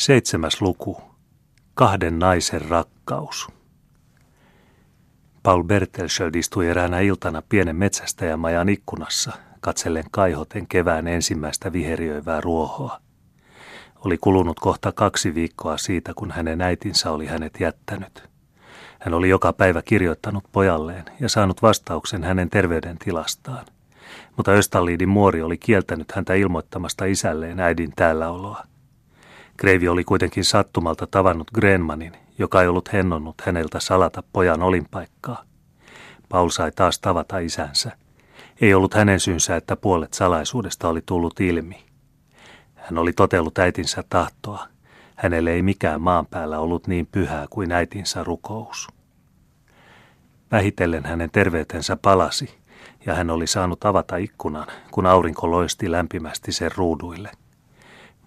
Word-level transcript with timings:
Seitsemäs 0.00 0.60
luku. 0.62 1.02
Kahden 1.74 2.18
naisen 2.18 2.62
rakkaus. 2.62 3.48
Paul 5.42 5.62
Bertelsöld 5.62 6.34
istui 6.34 6.68
eräänä 6.68 7.00
iltana 7.00 7.42
pienen 7.48 7.76
metsästäjämajan 7.76 8.68
ikkunassa, 8.68 9.32
katsellen 9.60 10.04
kaihoten 10.10 10.66
kevään 10.66 11.08
ensimmäistä 11.08 11.72
viheriöivää 11.72 12.40
ruohoa. 12.40 13.00
Oli 14.04 14.18
kulunut 14.18 14.60
kohta 14.60 14.92
kaksi 14.92 15.34
viikkoa 15.34 15.76
siitä, 15.78 16.12
kun 16.14 16.30
hänen 16.30 16.60
äitinsä 16.60 17.10
oli 17.10 17.26
hänet 17.26 17.60
jättänyt. 17.60 18.28
Hän 19.00 19.14
oli 19.14 19.28
joka 19.28 19.52
päivä 19.52 19.82
kirjoittanut 19.82 20.44
pojalleen 20.52 21.04
ja 21.20 21.28
saanut 21.28 21.62
vastauksen 21.62 22.24
hänen 22.24 22.50
terveydentilastaan. 22.50 23.66
Mutta 24.36 24.52
Östalliidin 24.52 25.08
muori 25.08 25.42
oli 25.42 25.58
kieltänyt 25.58 26.12
häntä 26.12 26.34
ilmoittamasta 26.34 27.04
isälleen 27.04 27.60
äidin 27.60 27.92
täälläoloa. 27.96 28.70
Kreivi 29.60 29.88
oli 29.88 30.04
kuitenkin 30.04 30.44
sattumalta 30.44 31.06
tavannut 31.06 31.50
Grenmanin, 31.54 32.12
joka 32.38 32.62
ei 32.62 32.68
ollut 32.68 32.92
hennonnut 32.92 33.34
häneltä 33.40 33.80
salata 33.80 34.22
pojan 34.32 34.62
olinpaikkaa. 34.62 35.44
Paul 36.28 36.48
sai 36.48 36.72
taas 36.72 36.98
tavata 36.98 37.38
isänsä. 37.38 37.92
Ei 38.60 38.74
ollut 38.74 38.94
hänen 38.94 39.20
syynsä, 39.20 39.56
että 39.56 39.76
puolet 39.76 40.14
salaisuudesta 40.14 40.88
oli 40.88 41.02
tullut 41.06 41.40
ilmi. 41.40 41.84
Hän 42.74 42.98
oli 42.98 43.12
totellut 43.12 43.58
äitinsä 43.58 44.04
tahtoa. 44.10 44.66
Hänelle 45.16 45.50
ei 45.52 45.62
mikään 45.62 46.00
maan 46.00 46.26
päällä 46.26 46.58
ollut 46.58 46.86
niin 46.86 47.08
pyhää 47.12 47.46
kuin 47.50 47.72
äitinsä 47.72 48.24
rukous. 48.24 48.88
Vähitellen 50.52 51.04
hänen 51.04 51.30
terveytensä 51.30 51.96
palasi, 51.96 52.58
ja 53.06 53.14
hän 53.14 53.30
oli 53.30 53.46
saanut 53.46 53.84
avata 53.84 54.16
ikkunan, 54.16 54.66
kun 54.90 55.06
aurinko 55.06 55.50
loisti 55.50 55.90
lämpimästi 55.90 56.52
sen 56.52 56.70
ruuduille. 56.76 57.30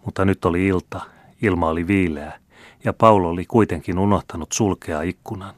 Mutta 0.05 0.25
nyt 0.25 0.45
oli 0.45 0.67
ilta, 0.67 1.01
Ilma 1.43 1.67
oli 1.67 1.87
viileä, 1.87 2.39
ja 2.83 2.93
Paulo 2.93 3.29
oli 3.29 3.45
kuitenkin 3.45 3.99
unohtanut 3.99 4.51
sulkea 4.51 5.01
ikkunan. 5.01 5.53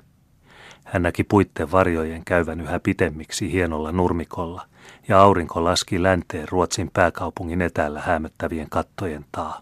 Hän 0.86 1.02
näki 1.02 1.24
puitten 1.24 1.72
varjojen 1.72 2.26
käyvän 2.26 2.62
yhä 2.62 2.80
pitemmiksi 2.80 3.52
hienolla 3.52 3.92
nurmikolla, 3.92 4.66
ja 5.08 5.22
aurinko 5.22 5.64
laski 5.64 6.04
länteen 6.04 6.50
Ruotsin 6.50 6.90
pääkaupungin 6.94 7.62
etäällä 7.62 8.02
hämöttävien 8.02 8.70
kattojen 8.70 9.26
taa. 9.32 9.62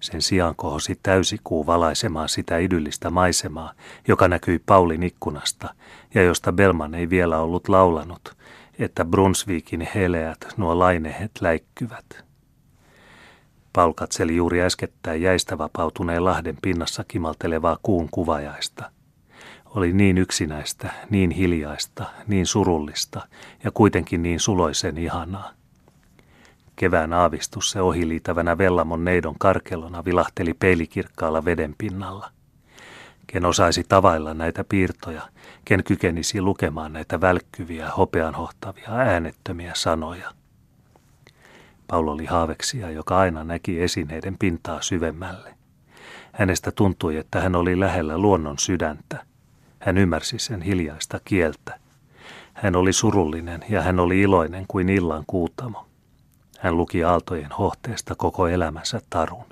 Sen 0.00 0.22
sijaan 0.22 0.56
kohosi 0.56 0.98
täysikuu 1.02 1.66
valaisemaan 1.66 2.28
sitä 2.28 2.58
idyllistä 2.58 3.10
maisemaa, 3.10 3.72
joka 4.08 4.28
näkyi 4.28 4.58
Paulin 4.58 5.02
ikkunasta, 5.02 5.74
ja 6.14 6.22
josta 6.22 6.52
Belman 6.52 6.94
ei 6.94 7.10
vielä 7.10 7.38
ollut 7.38 7.68
laulanut, 7.68 8.36
että 8.78 9.04
Brunsvikin 9.04 9.88
heleät 9.94 10.46
nuo 10.56 10.78
lainehet 10.78 11.30
läikkyvät. 11.40 12.24
Paul 13.74 13.92
katseli 13.92 14.36
juuri 14.36 14.62
äskettäin 14.62 15.22
jäistä 15.22 15.58
vapautuneen 15.58 16.24
lahden 16.24 16.58
pinnassa 16.62 17.04
kimaltelevaa 17.08 17.78
kuun 17.82 18.08
kuvajaista. 18.10 18.90
Oli 19.66 19.92
niin 19.92 20.18
yksinäistä, 20.18 20.90
niin 21.10 21.30
hiljaista, 21.30 22.04
niin 22.26 22.46
surullista 22.46 23.28
ja 23.64 23.70
kuitenkin 23.70 24.22
niin 24.22 24.40
suloisen 24.40 24.98
ihanaa. 24.98 25.50
Kevään 26.76 27.12
aavistus 27.12 27.70
se 27.70 27.80
ohiliitävänä 27.80 28.58
Vellamon 28.58 29.04
neidon 29.04 29.34
karkelona 29.38 30.04
vilahteli 30.04 30.54
peilikirkkaalla 30.54 31.44
veden 31.44 31.74
pinnalla. 31.78 32.30
Ken 33.26 33.44
osaisi 33.44 33.84
tavailla 33.88 34.34
näitä 34.34 34.64
piirtoja, 34.68 35.22
ken 35.64 35.84
kykenisi 35.84 36.40
lukemaan 36.40 36.92
näitä 36.92 37.20
välkkyviä, 37.20 37.90
hopeanhohtavia, 37.90 38.88
äänettömiä 38.88 39.72
sanoja– 39.74 40.30
Paul 41.88 42.08
oli 42.08 42.26
haaveksija, 42.26 42.90
joka 42.90 43.18
aina 43.18 43.44
näki 43.44 43.82
esineiden 43.82 44.38
pintaa 44.38 44.82
syvemmälle. 44.82 45.54
Hänestä 46.32 46.72
tuntui, 46.72 47.16
että 47.16 47.40
hän 47.40 47.56
oli 47.56 47.80
lähellä 47.80 48.18
luonnon 48.18 48.58
sydäntä. 48.58 49.24
Hän 49.78 49.98
ymmärsi 49.98 50.38
sen 50.38 50.62
hiljaista 50.62 51.20
kieltä. 51.24 51.78
Hän 52.54 52.76
oli 52.76 52.92
surullinen 52.92 53.64
ja 53.68 53.82
hän 53.82 54.00
oli 54.00 54.20
iloinen 54.20 54.64
kuin 54.68 54.88
illan 54.88 55.24
kuutamo. 55.26 55.86
Hän 56.58 56.76
luki 56.76 57.04
aaltojen 57.04 57.52
hohteesta 57.52 58.14
koko 58.14 58.48
elämänsä 58.48 59.00
tarun. 59.10 59.44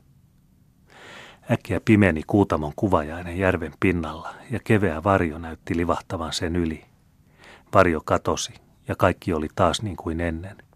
Äkkiä 1.51 1.81
pimeni 1.85 2.23
kuutamon 2.27 2.73
kuvajainen 2.77 3.39
järven 3.39 3.73
pinnalla 3.81 4.35
ja 4.51 4.61
keveä 4.65 5.05
varjo 5.05 5.39
näytti 5.39 5.77
livahtavan 5.77 6.33
sen 6.33 6.56
yli. 6.56 6.85
Varjo 7.75 8.01
katosi 8.05 8.55
ja 8.89 8.97
kaikki 8.97 9.33
oli 9.33 9.49
taas 9.55 9.83
niin 9.83 9.97
kuin 9.97 10.21
ennen– 10.21 10.56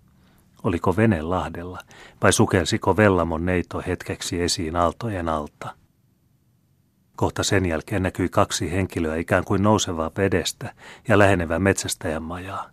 Oliko 0.66 0.97
vene 0.97 1.22
lahdella 1.22 1.78
vai 2.22 2.32
sukelsiko 2.32 2.97
Vellamon 2.97 3.47
neito 3.47 3.82
hetkeksi 3.87 4.43
esiin 4.43 4.77
aaltojen 4.77 5.28
alta? 5.28 5.75
Kohta 7.16 7.43
sen 7.43 7.66
jälkeen 7.66 8.03
näkyi 8.03 8.28
kaksi 8.28 8.72
henkilöä 8.72 9.16
ikään 9.16 9.44
kuin 9.44 9.62
nousevaa 9.62 10.10
vedestä 10.16 10.75
ja 11.09 11.19
lähenevää 11.19 11.59
metsästäjän 11.59 12.22
majaa. 12.22 12.71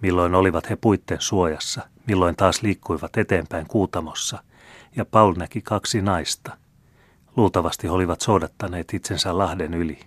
Milloin 0.00 0.34
olivat 0.34 0.70
he 0.70 0.76
puitten 0.76 1.20
suojassa, 1.20 1.82
milloin 2.06 2.36
taas 2.36 2.62
liikkuivat 2.62 3.16
eteenpäin 3.16 3.66
kuutamossa, 3.66 4.42
ja 4.96 5.04
Paul 5.04 5.34
näki 5.36 5.62
kaksi 5.62 6.02
naista. 6.02 6.56
Luultavasti 7.36 7.86
he 7.86 7.90
olivat 7.90 8.20
soodattaneet 8.20 8.94
itsensä 8.94 9.38
lahden 9.38 9.74
yli. 9.74 10.00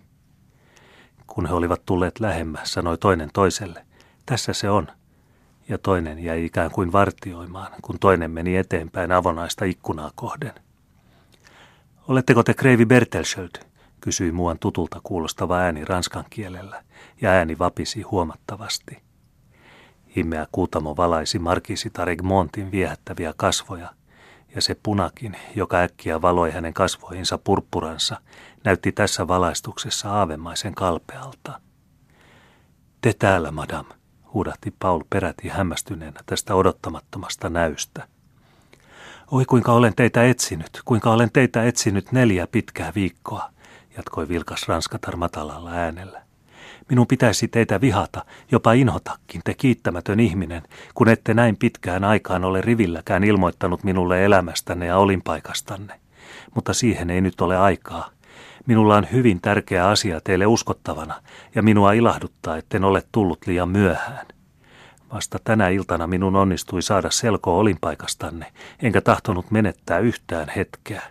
Kun 1.28 1.46
he 1.46 1.54
olivat 1.54 1.86
tulleet 1.86 2.20
lähemmä, 2.20 2.60
sanoi 2.64 2.98
toinen 2.98 3.30
toiselle, 3.34 3.86
tässä 4.26 4.54
se 4.54 4.70
on, 4.70 4.88
ja 5.70 5.78
toinen 5.78 6.20
jäi 6.20 6.46
ikään 6.46 6.72
kuin 6.72 6.92
vartioimaan, 6.92 7.72
kun 7.82 8.00
toinen 8.00 8.32
meni 8.32 8.58
eteenpäin 8.58 9.12
avonaista 9.12 9.66
ikkunaa 9.66 10.12
kohden. 10.16 10.54
Oletteko 12.08 12.44
te 12.44 12.54
Kreivi 12.54 12.86
Bertelsöld? 12.86 13.68
kysyi 14.02 14.32
muuan 14.32 14.60
tutulta 14.60 15.02
kuulostava 15.04 15.58
ääni 15.58 15.86
ranskan 15.86 16.26
kielellä, 16.30 16.84
ja 17.22 17.30
ääni 17.30 17.60
vapisi 17.60 18.02
huomattavasti. 18.02 18.98
Himmeä 20.16 20.48
kuutamo 20.52 20.96
valaisi 20.98 21.40
Markisitar 21.40 22.10
Egmontin 22.10 22.72
viehättäviä 22.72 23.34
kasvoja, 23.38 23.94
ja 24.56 24.62
se 24.62 24.76
punakin, 24.84 25.38
joka 25.56 25.78
äkkiä 25.78 26.22
valoi 26.22 26.52
hänen 26.52 26.74
kasvoihinsa 26.74 27.38
purppuransa, 27.38 28.22
näytti 28.64 28.92
tässä 28.92 29.28
valaistuksessa 29.28 30.12
aavemaisen 30.12 30.76
kalpealta. 30.76 31.62
Te 33.02 33.14
täällä, 33.14 33.52
madam, 33.52 33.86
huudahti 34.34 34.74
Paul 34.80 35.04
peräti 35.10 35.48
hämmästyneenä 35.48 36.20
tästä 36.26 36.56
odottamattomasta 36.56 37.50
näystä. 37.50 38.08
Oi 39.32 39.46
kuinka 39.46 39.74
olen 39.74 39.96
teitä 39.96 40.24
etsinyt, 40.24 40.82
kuinka 40.86 41.12
olen 41.12 41.30
teitä 41.34 41.64
etsinyt 41.64 42.12
neljä 42.12 42.48
pitkää 42.48 42.92
viikkoa, 42.96 43.50
jatkoi 43.98 44.28
vilkas 44.28 44.68
ranskatar 44.68 45.16
matalalla 45.16 45.72
äänellä. 45.72 46.22
Minun 46.90 47.08
pitäisi 47.08 47.48
teitä 47.48 47.82
vihata, 47.82 48.26
jopa 48.52 48.74
inhotakin, 48.74 49.42
te 49.44 49.54
kiittämätön 49.54 50.20
ihminen, 50.20 50.64
kun 50.94 51.10
ette 51.10 51.34
näin 51.34 51.58
pitkään 51.58 52.04
aikaan 52.04 52.46
ole 52.46 52.62
rivilläkään 52.62 53.24
ilmoittanut 53.24 53.84
minulle 53.84 54.26
elämästänne 54.26 54.86
ja 54.86 54.98
olinpaikastanne. 54.98 56.00
Mutta 56.56 56.74
siihen 56.74 57.10
ei 57.10 57.22
nyt 57.22 57.42
ole 57.42 57.58
aikaa. 57.58 58.10
Minulla 58.68 58.96
on 58.96 59.08
hyvin 59.12 59.42
tärkeä 59.42 59.88
asia 59.88 60.22
teille 60.24 60.46
uskottavana, 60.46 61.22
ja 61.56 61.64
minua 61.64 61.94
ilahduttaa, 61.94 62.58
etten 62.58 62.84
ole 62.84 63.04
tullut 63.12 63.40
liian 63.48 63.70
myöhään. 63.70 64.28
Vasta 65.14 65.40
tänä 65.44 65.70
iltana 65.70 66.08
minun 66.08 66.36
onnistui 66.36 66.82
saada 66.82 67.12
selko 67.12 67.60
olinpaikastanne, 67.60 68.54
enkä 68.82 69.02
tahtonut 69.02 69.52
menettää 69.52 70.00
yhtään 70.00 70.50
hetkeä. 70.56 71.02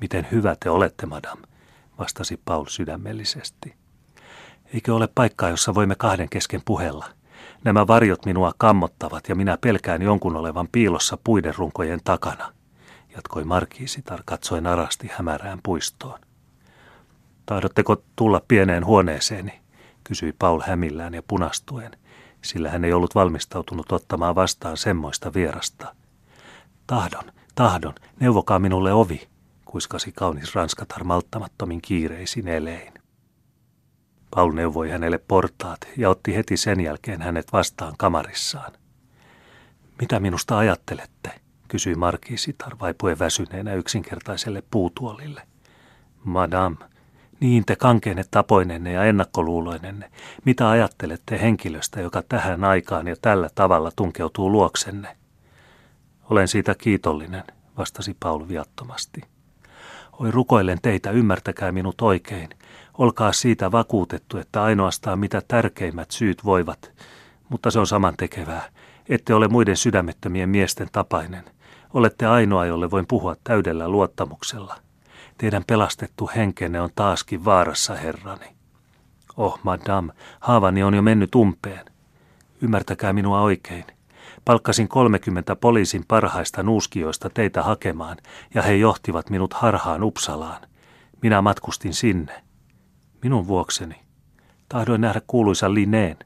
Miten 0.00 0.26
hyvä 0.32 0.56
te 0.60 0.70
olette, 0.70 1.06
madam, 1.06 1.38
vastasi 1.98 2.40
Paul 2.44 2.64
sydämellisesti. 2.68 3.74
Eikö 4.74 4.94
ole 4.94 5.08
paikkaa, 5.14 5.48
jossa 5.48 5.74
voimme 5.74 5.94
kahden 5.94 6.28
kesken 6.28 6.60
puhella? 6.64 7.06
Nämä 7.64 7.86
varjot 7.86 8.26
minua 8.26 8.52
kammottavat 8.58 9.28
ja 9.28 9.34
minä 9.34 9.58
pelkään 9.60 10.02
jonkun 10.02 10.36
olevan 10.36 10.68
piilossa 10.72 11.18
puiden 11.24 11.54
runkojen 11.58 12.00
takana, 12.04 12.52
jatkoi 13.16 13.44
markiisitar 13.44 14.22
katsoen 14.24 14.66
arasti 14.66 15.10
hämärään 15.12 15.58
puistoon. 15.62 16.20
Tahdotteko 17.46 18.02
tulla 18.16 18.42
pieneen 18.48 18.86
huoneeseeni? 18.86 19.62
kysyi 20.04 20.32
Paul 20.38 20.60
hämillään 20.66 21.14
ja 21.14 21.22
punastuen, 21.22 21.96
sillä 22.42 22.70
hän 22.70 22.84
ei 22.84 22.92
ollut 22.92 23.14
valmistautunut 23.14 23.92
ottamaan 23.92 24.34
vastaan 24.34 24.76
semmoista 24.76 25.34
vierasta. 25.34 25.94
Tahdon, 26.86 27.32
tahdon, 27.54 27.94
neuvokaa 28.20 28.58
minulle 28.58 28.92
ovi, 28.92 29.28
kuiskasi 29.64 30.12
kaunis 30.12 30.54
ranskatar 30.54 31.04
malttamattomin 31.04 31.82
kiireisin 31.82 32.48
elein. 32.48 32.92
Paul 34.34 34.52
neuvoi 34.52 34.90
hänelle 34.90 35.18
portaat 35.18 35.88
ja 35.96 36.10
otti 36.10 36.36
heti 36.36 36.56
sen 36.56 36.80
jälkeen 36.80 37.22
hänet 37.22 37.52
vastaan 37.52 37.94
kamarissaan. 37.98 38.72
Mitä 40.00 40.20
minusta 40.20 40.58
ajattelette? 40.58 41.30
kysyi 41.68 41.94
markiisitar 41.94 42.76
vaipuen 42.80 43.18
väsyneenä 43.18 43.74
yksinkertaiselle 43.74 44.62
puutuolille. 44.70 45.42
Madame, 46.24 46.76
niin 47.42 47.64
te 47.64 47.76
kankeenne 47.76 48.24
tapoinenne 48.30 48.92
ja 48.92 49.04
ennakkoluuloinenne, 49.04 50.10
mitä 50.44 50.70
ajattelette 50.70 51.40
henkilöstä, 51.40 52.00
joka 52.00 52.22
tähän 52.28 52.64
aikaan 52.64 53.06
ja 53.06 53.16
tällä 53.22 53.48
tavalla 53.54 53.90
tunkeutuu 53.96 54.52
luoksenne? 54.52 55.16
Olen 56.30 56.48
siitä 56.48 56.74
kiitollinen, 56.74 57.44
vastasi 57.78 58.16
Paul 58.20 58.48
viattomasti. 58.48 59.20
Oi 60.12 60.30
rukoilen 60.30 60.78
teitä, 60.82 61.10
ymmärtäkää 61.10 61.72
minut 61.72 62.00
oikein. 62.00 62.48
Olkaa 62.98 63.32
siitä 63.32 63.72
vakuutettu, 63.72 64.38
että 64.38 64.62
ainoastaan 64.62 65.18
mitä 65.18 65.42
tärkeimmät 65.48 66.10
syyt 66.10 66.44
voivat, 66.44 66.92
mutta 67.48 67.70
se 67.70 67.78
on 67.78 67.86
saman 67.86 68.14
tekevää. 68.16 68.68
Ette 69.08 69.34
ole 69.34 69.48
muiden 69.48 69.76
sydämettömien 69.76 70.48
miesten 70.48 70.88
tapainen. 70.92 71.44
Olette 71.94 72.26
ainoa, 72.26 72.66
jolle 72.66 72.90
voin 72.90 73.06
puhua 73.06 73.36
täydellä 73.44 73.88
luottamuksella. 73.88 74.76
Teidän 75.42 75.64
pelastettu 75.66 76.30
henkenne 76.36 76.80
on 76.80 76.90
taaskin 76.94 77.44
vaarassa, 77.44 77.94
herrani. 77.94 78.46
Oh, 79.36 79.60
madame, 79.62 80.12
haavani 80.40 80.82
on 80.82 80.94
jo 80.94 81.02
mennyt 81.02 81.34
umpeen. 81.34 81.84
Ymmärtäkää 82.60 83.12
minua 83.12 83.40
oikein. 83.40 83.84
Palkkasin 84.44 84.88
30 84.88 85.56
poliisin 85.56 86.04
parhaista 86.08 86.62
nuuskioista 86.62 87.30
teitä 87.30 87.62
hakemaan, 87.62 88.16
ja 88.54 88.62
he 88.62 88.74
johtivat 88.74 89.30
minut 89.30 89.52
harhaan 89.54 90.02
Upsalaan. 90.02 90.62
Minä 91.22 91.42
matkustin 91.42 91.94
sinne. 91.94 92.42
Minun 93.22 93.46
vuokseni. 93.46 94.00
Tahdoin 94.68 95.00
nähdä 95.00 95.20
kuuluisan 95.26 95.74
Lineen. 95.74 96.16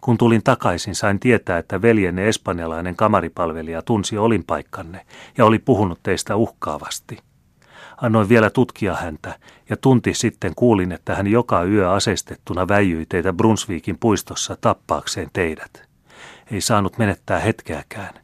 Kun 0.00 0.18
tulin 0.18 0.42
takaisin, 0.42 0.94
sain 0.94 1.20
tietää, 1.20 1.58
että 1.58 1.82
veljenne 1.82 2.28
espanjalainen 2.28 2.96
kamaripalvelija 2.96 3.82
tunsi 3.82 4.18
olinpaikkanne 4.18 5.06
ja 5.38 5.44
oli 5.44 5.58
puhunut 5.58 6.00
teistä 6.02 6.36
uhkaavasti. 6.36 7.18
Annoin 8.02 8.28
vielä 8.28 8.50
tutkia 8.50 8.94
häntä, 8.94 9.38
ja 9.70 9.76
tunti 9.76 10.14
sitten 10.14 10.52
kuulin, 10.56 10.92
että 10.92 11.14
hän 11.14 11.26
joka 11.26 11.64
yö 11.64 11.92
aseistettuna 11.92 12.68
väijyi 12.68 13.06
teitä 13.06 13.32
Brunsviikin 13.32 13.98
puistossa 13.98 14.56
tappaakseen 14.60 15.30
teidät. 15.32 15.88
Ei 16.50 16.60
saanut 16.60 16.98
menettää 16.98 17.38
hetkeäkään. 17.38 18.14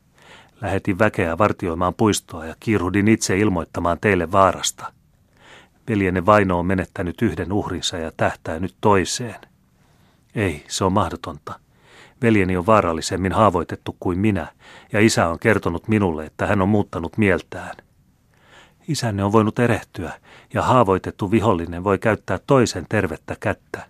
Lähetin 0.61 0.99
väkeä 0.99 1.39
vartioimaan 1.39 1.95
puistoa 1.95 2.47
ja 2.47 2.55
kiiruhdin 2.61 3.09
itse 3.09 3.39
ilmoittamaan 3.39 3.99
teille 4.01 4.33
vaarasta. 4.33 4.93
Veljenne 5.89 6.27
vaino 6.27 6.59
on 6.59 6.67
menettänyt 6.67 7.23
yhden 7.23 7.53
uhrinsa 7.53 7.99
ja 7.99 8.13
tähtää 8.17 8.59
nyt 8.59 8.75
toiseen. 8.81 9.41
Ei, 10.35 10.65
se 10.69 10.85
on 10.85 10.93
mahdotonta. 10.93 11.61
Veljeni 12.23 12.57
on 12.57 12.67
vaarallisemmin 12.67 13.33
haavoitettu 13.33 13.97
kuin 14.01 14.19
minä, 14.19 14.47
ja 14.93 15.01
isä 15.01 15.29
on 15.29 15.39
kertonut 15.39 15.89
minulle, 15.89 16.27
että 16.27 16.47
hän 16.47 16.63
on 16.63 16.69
muuttanut 16.69 17.19
mieltään. 17.19 17.77
Isänne 18.93 19.25
on 19.25 19.33
voinut 19.33 19.59
erehtyä, 19.59 20.13
ja 20.55 20.63
haavoitettu 20.63 21.31
vihollinen 21.31 21.85
voi 21.85 21.99
käyttää 21.99 22.39
toisen 22.47 22.87
tervettä 22.89 23.37
kättä. 23.41 23.87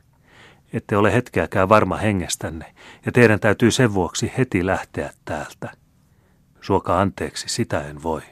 Ette 0.72 0.96
ole 0.96 1.12
hetkeäkään 1.12 1.68
varma 1.68 1.96
hengestänne, 1.96 2.74
ja 3.06 3.12
teidän 3.12 3.40
täytyy 3.40 3.70
sen 3.70 3.94
vuoksi 3.94 4.32
heti 4.38 4.66
lähteä 4.66 5.10
täältä. 5.24 5.70
Suokaa 6.60 7.00
anteeksi, 7.00 7.48
sitä 7.48 7.88
en 7.88 8.02
voi. 8.02 8.22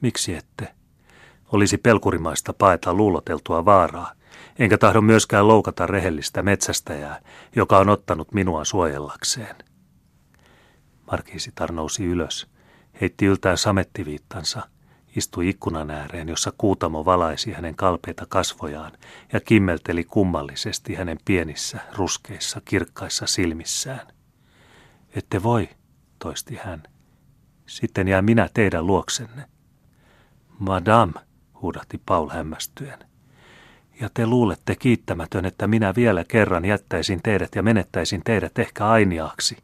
Miksi 0.00 0.34
ette? 0.34 0.74
Olisi 1.52 1.78
pelkurimaista 1.78 2.52
paeta 2.52 2.94
luuloteltua 2.94 3.64
vaaraa, 3.64 4.12
enkä 4.58 4.78
tahdo 4.78 5.00
myöskään 5.00 5.48
loukata 5.48 5.86
rehellistä 5.86 6.42
metsästäjää, 6.42 7.20
joka 7.56 7.78
on 7.78 7.88
ottanut 7.88 8.32
minua 8.32 8.64
suojellakseen. 8.64 9.56
Markiisitar 11.10 11.72
nousi 11.72 12.04
ylös, 12.04 12.46
heitti 13.00 13.26
yltään 13.26 13.58
samettiviittansa, 13.58 14.62
istui 15.18 15.48
ikkunan 15.48 15.90
ääreen, 15.90 16.28
jossa 16.28 16.52
kuutamo 16.58 17.04
valaisi 17.04 17.52
hänen 17.52 17.74
kalpeita 17.74 18.26
kasvojaan 18.28 18.92
ja 19.32 19.40
kimmelteli 19.40 20.04
kummallisesti 20.04 20.94
hänen 20.94 21.18
pienissä, 21.24 21.80
ruskeissa, 21.96 22.60
kirkkaissa 22.64 23.26
silmissään. 23.26 24.06
Ette 25.14 25.42
voi, 25.42 25.68
toisti 26.18 26.58
hän. 26.62 26.82
Sitten 27.66 28.08
jää 28.08 28.22
minä 28.22 28.48
teidän 28.54 28.86
luoksenne. 28.86 29.44
Madame, 30.58 31.12
huudahti 31.62 32.00
Paul 32.06 32.28
hämmästyen. 32.28 32.98
Ja 34.00 34.10
te 34.14 34.26
luulette 34.26 34.76
kiittämätön, 34.76 35.44
että 35.44 35.66
minä 35.66 35.94
vielä 35.96 36.24
kerran 36.24 36.64
jättäisin 36.64 37.20
teidät 37.22 37.54
ja 37.54 37.62
menettäisin 37.62 38.20
teidät 38.24 38.58
ehkä 38.58 38.88
ainiaaksi. 38.88 39.56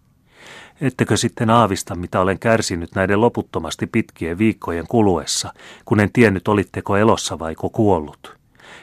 Ettekö 0.80 1.16
sitten 1.16 1.50
aavista, 1.50 1.94
mitä 1.94 2.20
olen 2.20 2.38
kärsinyt 2.38 2.94
näiden 2.94 3.20
loputtomasti 3.20 3.86
pitkien 3.86 4.38
viikkojen 4.38 4.86
kuluessa, 4.86 5.52
kun 5.84 6.00
en 6.00 6.12
tiennyt, 6.12 6.48
olitteko 6.48 6.96
elossa 6.96 7.38
vaiko 7.38 7.70
kuollut? 7.70 8.36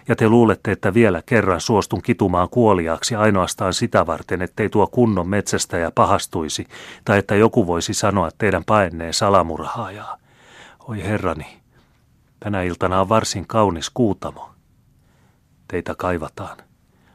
Ja 0.07 0.15
te 0.15 0.29
luulette, 0.29 0.71
että 0.71 0.93
vielä 0.93 1.21
kerran 1.25 1.61
suostun 1.61 2.01
kitumaan 2.01 2.49
kuoliaaksi 2.49 3.15
ainoastaan 3.15 3.73
sitä 3.73 4.05
varten, 4.05 4.41
ettei 4.41 4.69
tuo 4.69 4.87
kunnon 4.87 5.27
metsästäjä 5.27 5.91
pahastuisi, 5.91 6.67
tai 7.05 7.17
että 7.17 7.35
joku 7.35 7.67
voisi 7.67 7.93
sanoa 7.93 8.29
teidän 8.37 8.63
paenneen 8.65 9.13
salamurhaajaa. 9.13 10.17
Oi 10.79 11.03
herrani, 11.03 11.61
tänä 12.39 12.61
iltana 12.61 13.01
on 13.01 13.09
varsin 13.09 13.47
kaunis 13.47 13.89
kuutamo. 13.89 14.49
Teitä 15.67 15.95
kaivataan. 15.97 16.57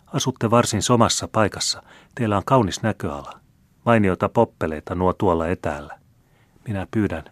Asutte 0.06 0.50
varsin 0.50 0.82
somassa 0.82 1.29
paikassa. 1.29 1.82
Teillä 2.14 2.37
on 2.37 2.44
kaunis 2.44 2.82
näköala. 2.82 3.45
Mainiota 3.86 4.28
poppeleita 4.28 4.94
nuo 4.94 5.12
tuolla 5.12 5.48
etäällä. 5.48 5.98
Minä 6.68 6.86
pyydän, 6.90 7.24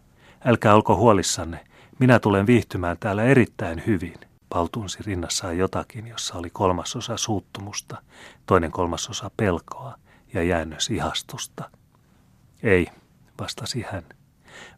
älkää 0.45 0.75
olko 0.75 0.97
huolissanne. 0.97 1.65
Minä 1.99 2.19
tulen 2.19 2.47
viihtymään 2.47 2.97
täällä 3.01 3.23
erittäin 3.23 3.83
hyvin. 3.87 4.15
Paul 4.49 4.67
tunsi 4.67 4.99
rinnassaan 5.07 5.59
jotakin, 5.59 6.07
jossa 6.07 6.39
oli 6.39 6.51
kolmasosa 6.51 7.17
suuttumusta, 7.17 8.03
toinen 8.47 8.71
kolmasosa 8.71 9.31
pelkoa 9.37 9.95
ja 10.35 10.43
jäännös 10.43 10.91
ihastusta. 10.91 11.71
Ei, 12.63 12.87
vastasi 13.41 13.85
hän. 13.91 14.05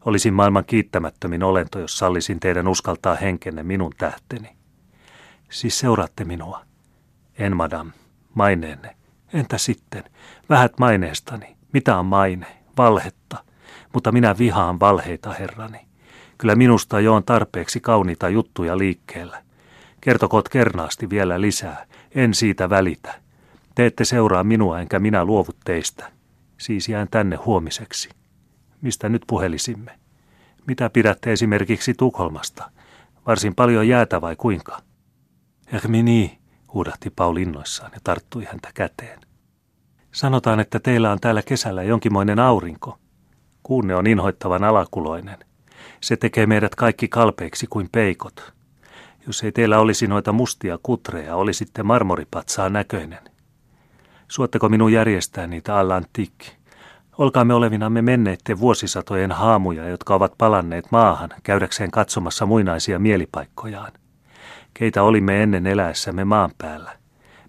Olisin 0.05 0.33
maailman 0.33 0.65
kiittämättömin 0.65 1.43
olento, 1.43 1.79
jos 1.79 1.97
sallisin 1.97 2.39
teidän 2.39 2.67
uskaltaa 2.67 3.15
henkenne 3.15 3.63
minun 3.63 3.93
tähteni. 3.97 4.57
Siis 5.49 5.79
seuraatte 5.79 6.23
minua. 6.23 6.61
En, 7.37 7.57
madam, 7.57 7.91
maineenne. 8.33 8.95
Entä 9.33 9.57
sitten? 9.57 10.03
Vähät 10.49 10.79
maineestani. 10.79 11.56
Mitä 11.77 11.97
on 11.97 12.05
maine? 12.05 12.45
Valhetta. 12.77 13.43
Mutta 13.93 14.11
minä 14.11 14.35
vihaan 14.37 14.79
valheita, 14.79 15.33
herrani. 15.33 15.79
Kyllä 16.37 16.55
minusta 16.55 16.99
jo 16.99 17.13
on 17.13 17.23
tarpeeksi 17.23 17.79
kauniita 17.79 18.29
juttuja 18.29 18.77
liikkeellä. 18.77 19.43
Kertokoot 20.01 20.49
kernaasti 20.49 21.09
vielä 21.09 21.41
lisää. 21.41 21.85
En 22.15 22.33
siitä 22.33 22.69
välitä. 22.69 23.13
Te 23.75 23.85
ette 23.85 24.05
seuraa 24.05 24.43
minua 24.43 24.79
enkä 24.79 24.99
minä 24.99 25.25
luovu 25.25 25.51
teistä. 25.65 26.11
Siis 26.57 26.89
jään 26.89 27.07
tänne 27.11 27.35
huomiseksi. 27.35 28.09
Mistä 28.81 29.09
nyt 29.09 29.23
puhelisimme? 29.27 29.91
Mitä 30.67 30.89
pidätte 30.89 31.31
esimerkiksi 31.31 31.93
Tukholmasta? 31.93 32.71
Varsin 33.27 33.55
paljon 33.55 33.87
jäätä 33.87 34.21
vai 34.21 34.35
kuinka? 34.35 34.81
Hermini, 35.71 36.39
huudahti 36.73 37.09
Paul 37.09 37.37
innoissaan 37.37 37.91
ja 37.93 37.99
tarttui 38.03 38.45
häntä 38.45 38.69
käteen. 38.73 39.26
Sanotaan, 40.17 40.59
että 40.59 40.79
teillä 40.79 41.11
on 41.11 41.19
täällä 41.19 41.41
kesällä 41.41 41.83
jonkinmoinen 41.83 42.39
aurinko. 42.39 42.97
Kuunne 43.63 43.95
on 43.95 44.07
inhoittavan 44.07 44.63
alakuloinen. 44.63 45.37
Se 46.01 46.17
tekee 46.17 46.45
meidät 46.45 46.75
kaikki 46.75 47.07
kalpeiksi 47.07 47.67
kuin 47.69 47.89
peikot. 47.91 48.53
Jos 49.27 49.43
ei 49.43 49.51
teillä 49.51 49.79
olisi 49.79 50.07
noita 50.07 50.31
mustia 50.31 50.79
kutreja, 50.83 51.35
olisitte 51.35 51.83
marmoripatsaan 51.83 52.73
näköinen. 52.73 53.19
Suotteko 54.27 54.69
minun 54.69 54.91
järjestää 54.91 55.47
niitä 55.47 55.77
allantikki? 55.77 56.51
Olkaamme 57.17 57.53
olevinamme 57.53 58.01
menneiden 58.01 58.59
vuosisatojen 58.59 59.31
haamuja, 59.31 59.89
jotka 59.89 60.15
ovat 60.15 60.33
palanneet 60.37 60.91
maahan 60.91 61.29
käydäkseen 61.43 61.91
katsomassa 61.91 62.45
muinaisia 62.45 62.99
mielipaikkojaan. 62.99 63.91
Keitä 64.73 65.03
olimme 65.03 65.43
ennen 65.43 65.67
eläessämme 65.67 66.25
maan 66.25 66.51
päällä? 66.57 66.97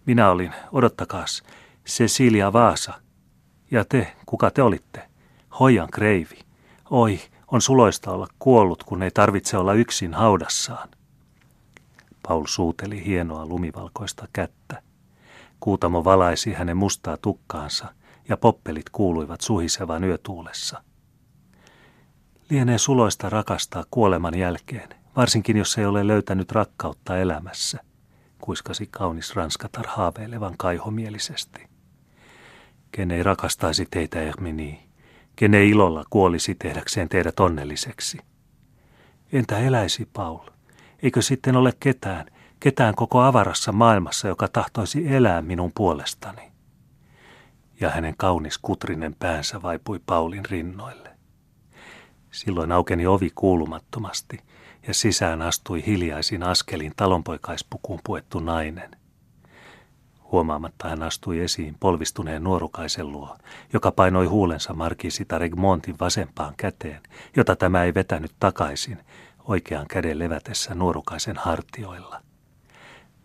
Minä 0.06 0.30
olin, 0.30 0.52
odottakaas, 0.72 1.42
Cecilia 1.88 2.52
Vaasa. 2.52 2.94
Ja 3.70 3.84
te, 3.84 4.16
kuka 4.26 4.50
te 4.50 4.62
olitte? 4.62 5.08
Hoijan 5.60 5.88
kreivi. 5.90 6.38
Oi, 6.90 7.20
on 7.52 7.62
suloista 7.62 8.10
olla 8.10 8.26
kuollut, 8.38 8.84
kun 8.84 9.02
ei 9.02 9.10
tarvitse 9.10 9.56
olla 9.56 9.74
yksin 9.74 10.14
haudassaan. 10.14 10.88
Paul 12.28 12.44
suuteli 12.46 13.04
hienoa 13.04 13.46
lumivalkoista 13.46 14.28
kättä. 14.32 14.82
Kuutamo 15.60 16.04
valaisi 16.04 16.52
hänen 16.52 16.76
mustaa 16.76 17.16
tukkaansa 17.16 17.94
ja 18.28 18.36
poppelit 18.36 18.90
kuuluivat 18.90 19.40
suhisevan 19.40 20.04
yötuulessa. 20.04 20.82
Lienee 22.50 22.78
suloista 22.78 23.30
rakastaa 23.30 23.84
kuoleman 23.90 24.34
jälkeen, 24.34 24.88
varsinkin 25.16 25.56
jos 25.56 25.78
ei 25.78 25.86
ole 25.86 26.06
löytänyt 26.06 26.52
rakkautta 26.52 27.18
elämässä, 27.18 27.78
kuiskasi 28.40 28.88
kaunis 28.90 29.36
ranskatar 29.36 29.86
haaveilevan 29.86 30.54
kaihomielisesti. 30.56 31.77
Ken 32.92 33.10
ei 33.10 33.22
rakastaisi 33.22 33.86
teitä, 33.90 34.20
Ermini, 34.20 34.88
ken 35.36 35.54
ei 35.54 35.70
ilolla 35.70 36.04
kuolisi 36.10 36.54
tehdäkseen 36.54 37.08
teidät 37.08 37.40
onnelliseksi. 37.40 38.18
Entä 39.32 39.58
eläisi, 39.58 40.08
Paul? 40.12 40.38
Eikö 41.02 41.22
sitten 41.22 41.56
ole 41.56 41.72
ketään, 41.80 42.26
ketään 42.60 42.94
koko 42.94 43.20
avarassa 43.20 43.72
maailmassa, 43.72 44.28
joka 44.28 44.48
tahtoisi 44.48 45.14
elää 45.14 45.42
minun 45.42 45.72
puolestani? 45.74 46.52
Ja 47.80 47.90
hänen 47.90 48.14
kaunis 48.16 48.58
kutrinen 48.58 49.14
päänsä 49.18 49.62
vaipui 49.62 50.00
Paulin 50.06 50.44
rinnoille. 50.44 51.10
Silloin 52.30 52.72
aukeni 52.72 53.06
ovi 53.06 53.30
kuulumattomasti 53.34 54.38
ja 54.88 54.94
sisään 54.94 55.42
astui 55.42 55.86
hiljaisin 55.86 56.42
askelin 56.42 56.92
talonpoikaispukuun 56.96 58.00
puettu 58.04 58.40
nainen. 58.40 58.97
Huomaamatta 60.32 60.88
hän 60.88 61.02
astui 61.02 61.40
esiin 61.40 61.76
polvistuneen 61.80 62.44
nuorukaisen 62.44 63.12
luo, 63.12 63.36
joka 63.72 63.92
painoi 63.92 64.26
huulensa 64.26 64.74
Markisita 64.74 65.38
Regmontin 65.38 65.96
vasempaan 66.00 66.54
käteen, 66.56 67.02
jota 67.36 67.56
tämä 67.56 67.84
ei 67.84 67.94
vetänyt 67.94 68.32
takaisin, 68.40 68.98
oikean 69.44 69.86
käden 69.86 70.18
levätessä 70.18 70.74
nuorukaisen 70.74 71.36
hartioilla. 71.36 72.22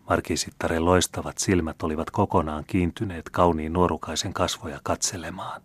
Markisittaren 0.08 0.84
loistavat 0.84 1.38
silmät 1.38 1.82
olivat 1.82 2.10
kokonaan 2.10 2.64
kiintyneet 2.66 3.30
kauniin 3.30 3.72
nuorukaisen 3.72 4.32
kasvoja 4.32 4.80
katselemaan. 4.82 5.62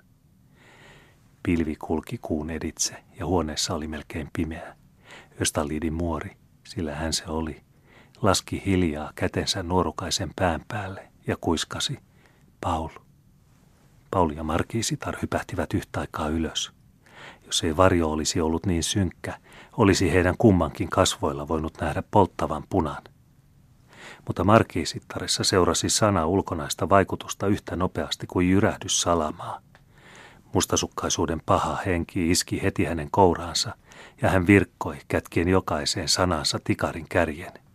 Pilvi 1.43 1.75
kulki 1.75 2.17
kuun 2.21 2.49
editse 2.49 3.03
ja 3.19 3.25
huoneessa 3.25 3.75
oli 3.75 3.87
melkein 3.87 4.29
pimeä. 4.33 4.75
Östalliidin 5.41 5.93
muori, 5.93 6.37
sillä 6.63 6.95
hän 6.95 7.13
se 7.13 7.23
oli, 7.27 7.61
laski 8.21 8.63
hiljaa 8.65 9.11
kätensä 9.15 9.63
nuorukaisen 9.63 10.31
pään 10.35 10.65
päälle 10.67 11.08
ja 11.29 11.37
kuiskasi, 11.41 11.99
Paul. 12.61 12.89
Paul 14.11 14.29
ja 14.29 14.43
Markiisitar 14.43 15.15
hypähtivät 15.21 15.73
yhtä 15.73 15.99
aikaa 15.99 16.27
ylös. 16.27 16.71
Jos 17.45 17.63
ei 17.63 17.77
varjo 17.77 18.11
olisi 18.11 18.41
ollut 18.41 18.65
niin 18.65 18.83
synkkä, 18.83 19.37
olisi 19.77 20.13
heidän 20.13 20.35
kummankin 20.37 20.89
kasvoilla 20.89 21.47
voinut 21.47 21.77
nähdä 21.81 22.03
polttavan 22.11 22.63
punan. 22.69 23.03
Mutta 24.27 24.43
Markiisittaressa 24.43 25.43
seurasi 25.43 25.89
sana 25.89 26.25
ulkonaista 26.25 26.89
vaikutusta 26.89 27.47
yhtä 27.47 27.75
nopeasti 27.75 28.27
kuin 28.27 28.49
jyrähdys 28.49 29.01
salamaa. 29.01 29.61
Mustasukkaisuuden 30.53 31.41
paha 31.45 31.75
henki 31.85 32.31
iski 32.31 32.63
heti 32.63 32.85
hänen 32.85 33.11
kouraansa, 33.11 33.75
ja 34.21 34.29
hän 34.29 34.47
virkkoi 34.47 34.97
kätkien 35.07 35.47
jokaiseen 35.47 36.09
sanansa 36.09 36.59
tikarin 36.63 37.05
kärjen. 37.09 37.68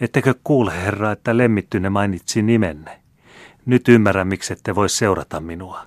Ettekö 0.00 0.34
kuule, 0.44 0.72
herra, 0.82 1.12
että 1.12 1.36
lemmittyne 1.36 1.90
mainitsi 1.90 2.42
nimenne? 2.42 3.00
Nyt 3.66 3.88
ymmärrän, 3.88 4.28
miksi 4.28 4.52
ette 4.52 4.74
voi 4.74 4.88
seurata 4.88 5.40
minua. 5.40 5.86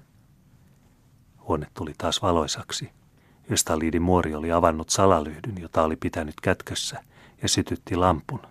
Huone 1.48 1.68
tuli 1.74 1.94
taas 1.98 2.22
valoisaksi. 2.22 2.90
Ystaliidin 3.50 4.02
muori 4.02 4.36
oli 4.36 4.52
avannut 4.52 4.90
salalyhdyn, 4.90 5.62
jota 5.62 5.84
oli 5.84 5.96
pitänyt 5.96 6.36
kätkössä, 6.42 7.04
ja 7.42 7.50
sytytti 7.50 7.96
lampun. 7.96 8.42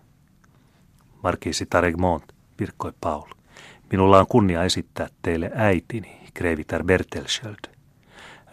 Markiisi 1.23 1.67
Taregmont, 1.67 2.33
virkkoi 2.61 2.93
Paul. 3.01 3.31
Minulla 3.91 4.19
on 4.19 4.27
kunnia 4.27 4.65
esittää 4.65 5.09
teille 5.23 5.51
äitini, 5.55 6.21
Kreivitar 6.35 6.85
Bertelsköld. 6.85 7.75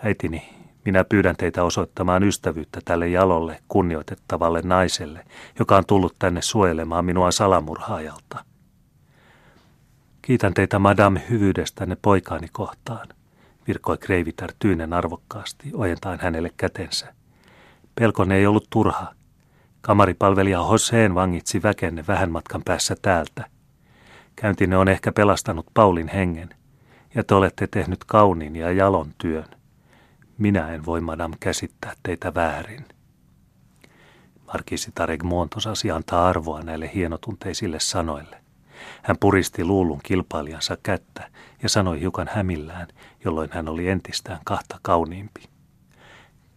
Äitini, 0.03 0.62
minä 0.85 1.03
pyydän 1.03 1.35
teitä 1.35 1.63
osoittamaan 1.63 2.23
ystävyyttä 2.23 2.79
tälle 2.85 3.07
jalolle, 3.07 3.59
kunnioitettavalle 3.67 4.61
naiselle, 4.63 5.25
joka 5.59 5.77
on 5.77 5.85
tullut 5.85 6.15
tänne 6.19 6.41
suojelemaan 6.41 7.05
minua 7.05 7.31
salamurhaajalta. 7.31 8.45
Kiitän 10.21 10.53
teitä, 10.53 10.79
madame, 10.79 11.23
hyvyydestänne 11.29 11.97
poikaani 12.01 12.47
kohtaan, 12.51 13.07
virkoi 13.67 13.97
Kreivitar 13.97 14.51
tyynen 14.59 14.93
arvokkaasti, 14.93 15.71
ojentaen 15.73 16.19
hänelle 16.19 16.51
kätensä. 16.57 17.13
Pelkone 17.95 18.35
ei 18.35 18.47
ollut 18.47 18.67
turha. 18.69 19.13
Kamaripalvelija 19.81 20.63
Hoseen 20.63 21.15
vangitsi 21.15 21.63
väkenne 21.63 22.03
vähän 22.07 22.31
matkan 22.31 22.61
päässä 22.65 22.95
täältä. 23.01 23.45
Käyntinne 24.35 24.77
on 24.77 24.87
ehkä 24.87 25.11
pelastanut 25.11 25.65
Paulin 25.73 26.07
hengen, 26.07 26.49
ja 27.15 27.23
te 27.23 27.35
olette 27.35 27.67
tehnyt 27.67 28.03
kauniin 28.03 28.55
ja 28.55 28.71
jalon 28.71 29.13
työn. 29.17 29.45
Minä 30.37 30.69
en 30.73 30.85
voi, 30.85 31.01
madam, 31.01 31.33
käsittää 31.39 31.93
teitä 32.03 32.33
väärin. 32.33 32.85
Markisi 34.47 34.91
Regmont 35.05 35.53
osasi 35.53 35.91
antaa 35.91 36.27
arvoa 36.27 36.61
näille 36.61 36.91
hienotunteisille 36.93 37.79
sanoille. 37.79 38.37
Hän 39.03 39.17
puristi 39.19 39.65
luulun 39.65 39.99
kilpailijansa 40.03 40.77
kättä 40.83 41.29
ja 41.63 41.69
sanoi 41.69 41.99
hiukan 41.99 42.29
hämillään, 42.33 42.87
jolloin 43.25 43.49
hän 43.53 43.69
oli 43.69 43.87
entistään 43.89 44.39
kahta 44.43 44.79
kauniimpi. 44.81 45.43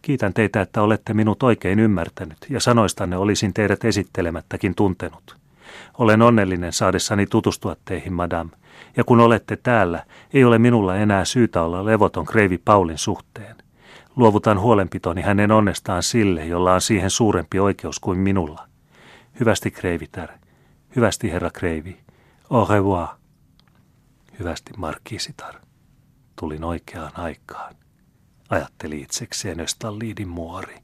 Kiitän 0.01 0.33
teitä, 0.33 0.61
että 0.61 0.81
olette 0.81 1.13
minut 1.13 1.43
oikein 1.43 1.79
ymmärtänyt 1.79 2.37
ja 2.49 2.59
sanoistanne 2.59 3.17
olisin 3.17 3.53
teidät 3.53 3.85
esittelemättäkin 3.85 4.75
tuntenut. 4.75 5.37
Olen 5.97 6.21
onnellinen 6.21 6.73
saadessani 6.73 7.25
tutustua 7.25 7.75
teihin, 7.85 8.13
madam, 8.13 8.49
ja 8.97 9.03
kun 9.03 9.19
olette 9.19 9.55
täällä, 9.55 10.03
ei 10.33 10.43
ole 10.43 10.57
minulla 10.57 10.95
enää 10.95 11.25
syytä 11.25 11.61
olla 11.61 11.85
levoton 11.85 12.25
Kreivi 12.25 12.57
Paulin 12.57 12.97
suhteen. 12.97 13.55
Luovutan 14.17 14.59
huolenpitoni 14.59 15.21
hänen 15.21 15.51
onnestaan 15.51 16.03
sille, 16.03 16.45
jolla 16.45 16.73
on 16.73 16.81
siihen 16.81 17.09
suurempi 17.09 17.59
oikeus 17.59 17.99
kuin 17.99 18.19
minulla. 18.19 18.67
Hyvästi 19.39 19.71
Kreivitär. 19.71 20.29
Hyvästi 20.95 21.31
herra 21.31 21.49
Kreivi. 21.49 21.99
Au 22.49 22.65
revoir. 22.65 23.07
Hyvästi 24.39 24.71
Markisitar. 24.77 25.55
Tulin 26.39 26.63
oikeaan 26.63 27.11
aikaan. 27.19 27.75
Ajatteli 28.49 29.01
itsekseen 29.01 29.59
Östalliidin 29.59 30.27
muori. 30.29 30.75